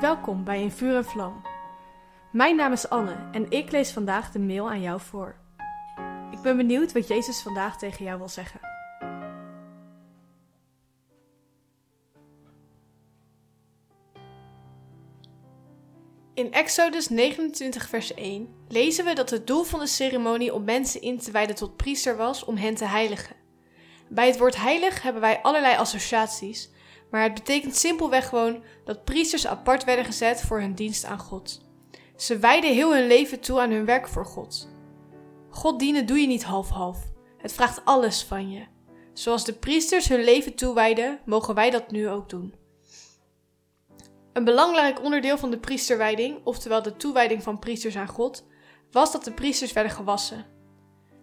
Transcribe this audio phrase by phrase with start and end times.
[0.00, 1.42] Welkom bij In Vuur en Vlam.
[2.32, 5.36] Mijn naam is Anne en ik lees vandaag de mail aan jou voor.
[6.30, 8.60] Ik ben benieuwd wat Jezus vandaag tegen jou wil zeggen.
[16.34, 21.00] In Exodus 29, vers 1 lezen we dat het doel van de ceremonie om mensen
[21.00, 23.36] in te wijden tot priester was om hen te heiligen.
[24.08, 26.70] Bij het woord heilig hebben wij allerlei associaties,
[27.14, 31.60] maar het betekent simpelweg gewoon dat priesters apart werden gezet voor hun dienst aan God.
[32.16, 34.68] Ze wijden heel hun leven toe aan hun werk voor God.
[35.50, 36.98] God dienen doe je niet half-half.
[37.38, 38.66] Het vraagt alles van je.
[39.12, 42.54] Zoals de priesters hun leven toewijden, mogen wij dat nu ook doen.
[44.32, 48.46] Een belangrijk onderdeel van de priesterwijding, oftewel de toewijding van priesters aan God,
[48.90, 50.46] was dat de priesters werden gewassen.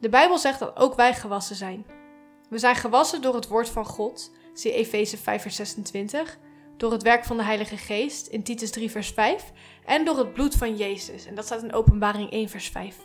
[0.00, 1.86] De Bijbel zegt dat ook wij gewassen zijn.
[2.48, 6.38] We zijn gewassen door het woord van God, zie Efeze 5 vers 26,
[6.76, 9.52] door het werk van de Heilige Geest in Titus 3 vers 5
[9.84, 12.96] en door het bloed van Jezus, en dat staat in Openbaring 1 vers 5.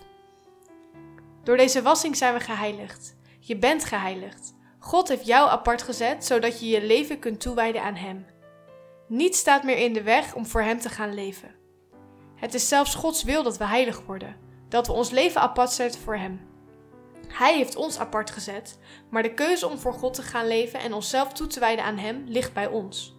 [1.43, 3.15] Door deze wassing zijn we geheiligd.
[3.39, 4.53] Je bent geheiligd.
[4.79, 8.25] God heeft jou apart gezet, zodat je je leven kunt toewijden aan Hem.
[9.07, 11.55] Niets staat meer in de weg om voor Hem te gaan leven.
[12.35, 14.35] Het is zelfs Gods wil dat we heilig worden,
[14.69, 16.39] dat we ons leven apart zetten voor Hem.
[17.27, 20.93] Hij heeft ons apart gezet, maar de keuze om voor God te gaan leven en
[20.93, 23.15] onszelf toe te wijden aan Hem ligt bij ons.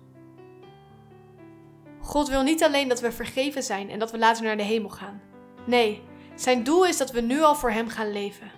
[2.01, 4.91] God wil niet alleen dat we vergeven zijn en dat we later naar de hemel
[4.91, 5.23] gaan.
[5.67, 6.03] Nee,
[6.35, 8.51] zijn doel is dat we nu al voor Hem gaan leven.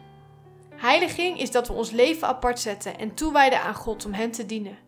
[0.76, 4.46] Heiliging is dat we ons leven apart zetten en toewijden aan God om Hem te
[4.46, 4.78] dienen,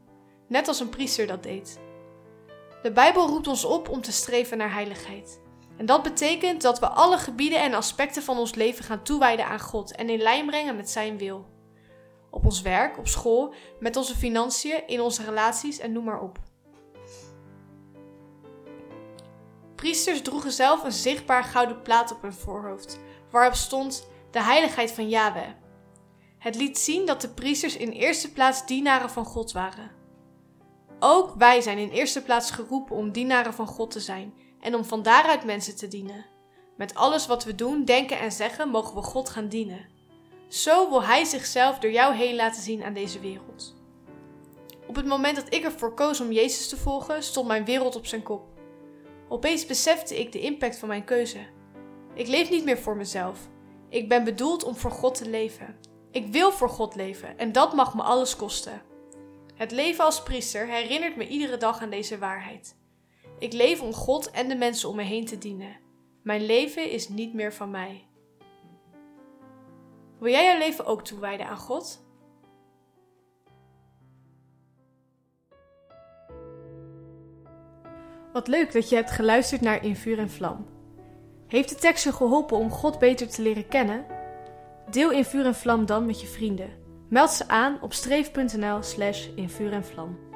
[0.49, 1.81] net als een priester dat deed.
[2.83, 5.41] De Bijbel roept ons op om te streven naar heiligheid.
[5.77, 9.61] En dat betekent dat we alle gebieden en aspecten van ons leven gaan toewijden aan
[9.61, 11.47] God en in lijn brengen met Zijn wil.
[12.31, 16.39] Op ons werk, op school, met onze financiën, in onze relaties en noem maar op.
[19.75, 22.99] Priesters droegen zelf een zichtbaar gouden plaat op hun voorhoofd,
[23.31, 25.51] waarop stond de heiligheid van Yahweh.
[26.39, 29.91] Het liet zien dat de priesters in eerste plaats dienaren van God waren.
[30.99, 34.85] Ook wij zijn in eerste plaats geroepen om dienaren van God te zijn en om
[34.85, 36.27] van daaruit mensen te dienen.
[36.77, 39.87] Met alles wat we doen, denken en zeggen, mogen we God gaan dienen.
[40.49, 43.75] Zo wil Hij zichzelf door jou heen laten zien aan deze wereld.
[44.87, 48.07] Op het moment dat ik ervoor koos om Jezus te volgen, stond mijn wereld op
[48.07, 48.45] zijn kop.
[49.29, 51.39] Opeens besefte ik de impact van mijn keuze.
[52.15, 53.39] Ik leef niet meer voor mezelf.
[53.89, 55.77] Ik ben bedoeld om voor God te leven.
[56.11, 58.83] Ik wil voor God leven en dat mag me alles kosten.
[59.55, 62.77] Het leven als priester herinnert me iedere dag aan deze waarheid.
[63.43, 65.77] Ik leef om God en de mensen om me heen te dienen.
[66.23, 68.07] Mijn leven is niet meer van mij.
[70.19, 72.05] Wil jij jouw leven ook toewijden aan God?
[78.33, 80.67] Wat leuk dat je hebt geluisterd naar In Vuur en Vlam.
[81.47, 84.07] Heeft de tekst je geholpen om God beter te leren kennen?
[84.91, 86.71] Deel In Vuur en Vlam dan met je vrienden.
[87.09, 90.32] Meld ze aan op streef.nl slash in vuur en vlam.